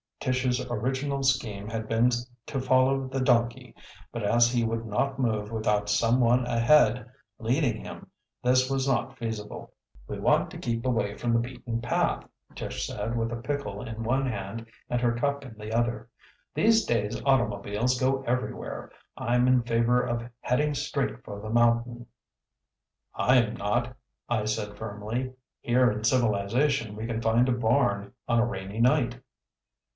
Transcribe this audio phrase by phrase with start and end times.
[0.19, 2.11] Tish's original scheme had been
[2.47, 3.75] to follow the donkey;
[4.11, 7.07] but as he would not move without some one ahead,
[7.39, 8.07] leading him,
[8.43, 9.73] this was not feasible.
[10.07, 12.23] "We want to keep away from the beaten path,"
[12.55, 16.07] Tish said with a pickle in one hand and her cup in the other.
[16.53, 18.91] "These days automobiles go everywhere.
[19.17, 22.05] I'm in favor of heading straight for the mountain."
[23.15, 23.95] "I'm not,"
[24.29, 25.33] I said firmly.
[25.61, 29.19] "Here in civilization we can find a barn on a rainy night."